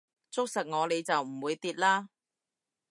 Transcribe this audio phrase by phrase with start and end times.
[0.31, 2.09] 捉實我你就唔會跌啦